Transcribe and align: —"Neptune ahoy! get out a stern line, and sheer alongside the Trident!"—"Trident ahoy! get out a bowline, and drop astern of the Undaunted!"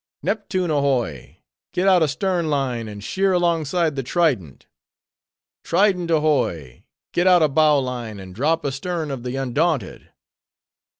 —"Neptune 0.23 0.71
ahoy! 0.71 1.37
get 1.73 1.87
out 1.87 2.01
a 2.01 2.07
stern 2.07 2.49
line, 2.49 2.87
and 2.87 3.03
sheer 3.03 3.33
alongside 3.33 3.95
the 3.95 4.01
Trident!"—"Trident 4.01 6.09
ahoy! 6.09 6.85
get 7.11 7.27
out 7.27 7.43
a 7.43 7.47
bowline, 7.47 8.19
and 8.19 8.33
drop 8.33 8.65
astern 8.65 9.11
of 9.11 9.21
the 9.21 9.35
Undaunted!" 9.35 10.09